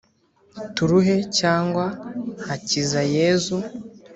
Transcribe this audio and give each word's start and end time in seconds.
turuhe 0.75 1.15
cyane 1.37 1.83
hakizayezu 2.45 3.55